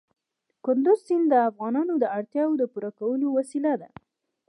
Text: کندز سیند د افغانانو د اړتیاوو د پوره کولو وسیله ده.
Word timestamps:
کندز 0.65 0.99
سیند 1.07 1.25
د 1.29 1.33
افغانانو 1.49 1.93
د 1.99 2.05
اړتیاوو 2.17 2.59
د 2.59 2.63
پوره 2.71 2.91
کولو 2.99 3.27
وسیله 3.37 3.73
ده. 3.81 3.89